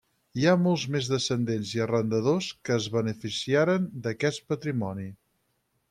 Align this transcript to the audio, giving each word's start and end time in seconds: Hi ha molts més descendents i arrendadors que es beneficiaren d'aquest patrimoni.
Hi 0.41 0.45
ha 0.45 0.53
molts 0.61 0.85
més 0.95 1.09
descendents 1.11 1.73
i 1.75 1.83
arrendadors 1.85 2.47
que 2.69 2.73
es 2.79 2.89
beneficiaren 2.97 3.87
d'aquest 4.07 4.47
patrimoni. 4.55 5.11